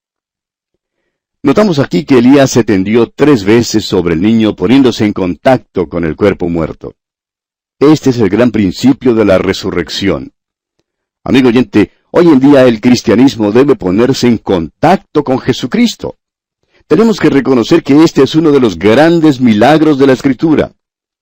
Notamos 1.42 1.78
aquí 1.78 2.04
que 2.04 2.18
Elías 2.18 2.50
se 2.50 2.64
tendió 2.64 3.10
tres 3.10 3.44
veces 3.44 3.84
sobre 3.84 4.14
el 4.14 4.22
niño 4.22 4.56
poniéndose 4.56 5.04
en 5.04 5.12
contacto 5.12 5.86
con 5.86 6.04
el 6.04 6.16
cuerpo 6.16 6.48
muerto. 6.48 6.94
Este 7.78 8.08
es 8.08 8.18
el 8.20 8.30
gran 8.30 8.50
principio 8.50 9.14
de 9.14 9.26
la 9.26 9.36
resurrección. 9.36 10.32
Amigo 11.28 11.48
oyente, 11.48 11.90
hoy 12.10 12.26
en 12.28 12.40
día 12.40 12.64
el 12.64 12.80
cristianismo 12.80 13.52
debe 13.52 13.76
ponerse 13.76 14.26
en 14.26 14.38
contacto 14.38 15.22
con 15.22 15.38
Jesucristo. 15.38 16.16
Tenemos 16.86 17.20
que 17.20 17.28
reconocer 17.28 17.82
que 17.82 18.02
este 18.02 18.22
es 18.22 18.34
uno 18.34 18.50
de 18.50 18.60
los 18.60 18.78
grandes 18.78 19.38
milagros 19.38 19.98
de 19.98 20.06
la 20.06 20.14
Escritura. 20.14 20.72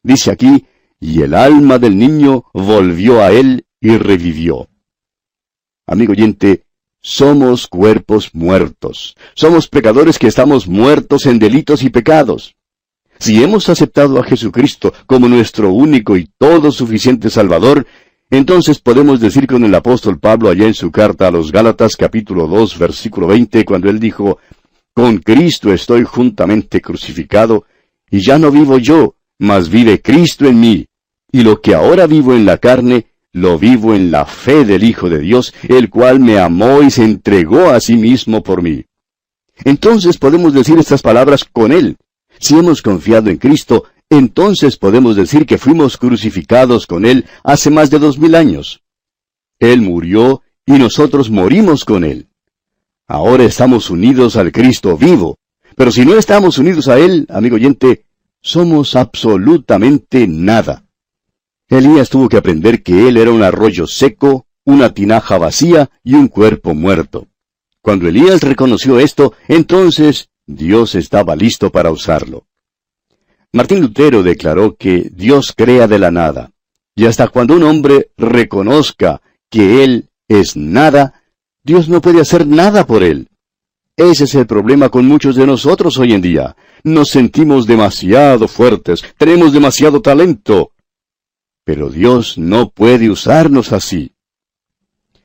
Dice 0.05 0.31
aquí, 0.31 0.65
y 1.01 1.23
el 1.23 1.35
alma 1.35 1.81
del 1.81 1.99
niño 1.99 2.45
volvió 2.55 3.21
a 3.21 3.33
él 3.33 3.67
y 3.81 3.97
revivió. 3.97 4.69
Amigo 5.89 6.13
oyente, 6.13 6.63
somos 7.03 7.67
cuerpos 7.67 8.33
muertos. 8.33 9.17
Somos 9.35 9.67
pecadores 9.67 10.21
que 10.21 10.29
estamos 10.29 10.69
muertos 10.69 11.27
en 11.27 11.41
delitos 11.41 11.83
y 11.83 11.91
pecados. 11.91 12.55
Si 13.19 13.43
hemos 13.43 13.69
aceptado 13.69 14.21
a 14.21 14.23
Jesucristo 14.23 14.93
como 15.07 15.27
nuestro 15.27 15.73
único 15.73 16.17
y 16.17 16.31
todo 16.39 16.71
suficiente 16.71 17.29
Salvador, 17.29 17.89
entonces 18.31 18.81
podemos 18.81 19.21
decir 19.21 19.47
con 19.47 19.65
el 19.65 19.75
apóstol 19.75 20.19
Pablo 20.19 20.49
allá 20.49 20.67
en 20.67 20.75
su 20.75 20.91
carta 20.91 21.29
a 21.29 21.31
los 21.31 21.53
Gálatas 21.53 21.97
capítulo 21.97 22.49
2 22.49 22.79
versículo 22.79 23.29
20 23.29 23.65
cuando 23.65 23.89
él 23.89 24.01
dijo, 24.01 24.39
Con 24.93 25.19
Cristo 25.19 25.73
estoy 25.73 26.05
juntamente 26.05 26.81
crucificado, 26.81 27.65
y 28.11 28.25
ya 28.25 28.39
no 28.39 28.51
vivo 28.51 28.79
yo, 28.79 29.15
mas 29.39 29.69
vive 29.69 30.01
Cristo 30.01 30.47
en 30.47 30.59
mí, 30.61 30.87
y 31.31 31.43
lo 31.43 31.61
que 31.61 31.75
ahora 31.75 32.07
vivo 32.07 32.35
en 32.35 32.47
la 32.47 32.59
carne, 32.59 33.07
lo 33.33 33.59
vivo 33.59 33.95
en 33.95 34.11
la 34.11 34.25
fe 34.25 34.65
del 34.65 34.83
Hijo 34.83 35.11
de 35.11 35.21
Dios, 35.21 35.53
el 35.69 35.91
cual 35.91 36.21
me 36.21 36.39
amó 36.39 36.83
y 36.83 36.91
se 36.91 37.05
entregó 37.05 37.71
a 37.71 37.81
sí 37.81 37.97
mismo 37.97 38.43
por 38.43 38.63
mí. 38.63 38.85
Entonces 39.65 40.19
podemos 40.19 40.55
decir 40.55 40.79
estas 40.79 41.03
palabras 41.03 41.45
con 41.45 41.73
Él. 41.73 41.97
Si 42.39 42.59
hemos 42.59 42.83
confiado 42.83 43.31
en 43.31 43.37
Cristo, 43.37 43.85
entonces 44.11 44.77
podemos 44.77 45.17
decir 45.17 45.47
que 45.47 45.59
fuimos 45.59 45.97
crucificados 45.97 46.87
con 46.87 47.05
Él 47.05 47.27
hace 47.43 47.71
más 47.71 47.91
de 47.91 47.99
dos 47.99 48.19
mil 48.19 48.35
años. 48.35 48.83
Él 49.59 49.81
murió 49.81 50.43
y 50.65 50.73
nosotros 50.73 51.31
morimos 51.31 51.85
con 51.85 52.05
Él. 52.05 52.29
Ahora 53.07 53.45
estamos 53.45 53.91
unidos 53.91 54.37
al 54.37 54.53
Cristo 54.53 54.97
vivo. 54.97 55.39
Pero 55.77 55.91
si 55.91 56.05
no 56.05 56.17
estamos 56.17 56.59
unidos 56.59 56.89
a 56.89 56.99
Él, 56.99 57.27
amigo 57.29 57.57
oyente, 57.57 58.05
somos 58.41 58.97
absolutamente 58.97 60.27
nada. 60.27 60.85
Elías 61.69 62.09
tuvo 62.09 62.29
que 62.29 62.37
aprender 62.37 62.83
que 62.83 63.09
Él 63.09 63.17
era 63.17 63.31
un 63.31 63.43
arroyo 63.43 63.87
seco, 63.87 64.47
una 64.65 64.95
tinaja 64.95 65.37
vacía 65.37 65.91
y 66.03 66.15
un 66.15 66.29
cuerpo 66.29 66.75
muerto. 66.75 67.27
Cuando 67.83 68.09
Elías 68.09 68.43
reconoció 68.43 68.99
esto, 68.99 69.35
entonces 69.49 70.29
Dios 70.47 70.95
estaba 70.95 71.37
listo 71.37 71.71
para 71.71 71.91
usarlo. 71.91 72.47
Martín 73.53 73.81
Lutero 73.81 74.23
declaró 74.23 74.77
que 74.77 75.11
Dios 75.13 75.53
crea 75.57 75.87
de 75.87 75.99
la 75.99 76.11
nada. 76.11 76.51
Y 76.95 77.07
hasta 77.07 77.29
cuando 77.29 77.55
un 77.55 77.63
hombre 77.63 78.11
reconozca 78.17 79.21
que 79.51 79.85
Él 79.85 80.09
es 80.29 80.57
nada, 80.57 81.23
Dios 81.63 81.89
no 81.89 82.01
puede 82.01 82.21
hacer 82.21 82.47
nada 82.47 82.87
por 82.87 83.03
Él. 83.03 83.29
Ese 83.97 84.25
es 84.25 84.35
el 84.35 84.47
problema 84.47 84.91
con 84.91 85.07
muchos 85.07 85.37
de 85.37 85.47
nosotros 85.47 85.97
hoy 85.99 86.13
en 86.13 86.21
día. 86.21 86.57
Nos 86.85 87.09
sentimos 87.09 87.67
demasiado 87.67 88.47
fuertes, 88.47 89.03
tenemos 89.17 89.53
demasiado 89.53 90.03
talento. 90.03 90.73
Pero 91.65 91.89
Dios 91.89 92.37
no 92.37 92.71
puede 92.71 93.11
usarnos 93.11 93.73
así. 93.73 94.13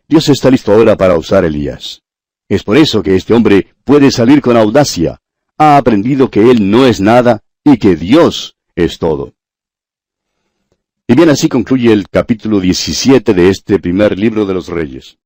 Dios 0.07 0.27
está 0.29 0.49
listo 0.49 0.71
ahora 0.73 0.95
para 0.95 1.17
usar 1.17 1.43
a 1.43 1.47
Elías. 1.47 2.01
Es 2.49 2.63
por 2.63 2.77
eso 2.77 3.03
que 3.03 3.15
este 3.15 3.33
hombre 3.33 3.67
puede 3.83 4.11
salir 4.11 4.41
con 4.41 4.57
audacia. 4.57 5.21
Ha 5.57 5.77
aprendido 5.77 6.29
que 6.29 6.49
Él 6.49 6.69
no 6.71 6.85
es 6.85 6.99
nada 6.99 7.40
y 7.63 7.77
que 7.77 7.95
Dios 7.95 8.57
es 8.75 8.97
todo. 8.97 9.33
Y 11.07 11.15
bien 11.15 11.29
así 11.29 11.49
concluye 11.49 11.91
el 11.91 12.07
capítulo 12.09 12.59
17 12.59 13.33
de 13.33 13.49
este 13.49 13.79
primer 13.79 14.17
libro 14.17 14.45
de 14.45 14.53
los 14.53 14.67
Reyes. 14.67 15.17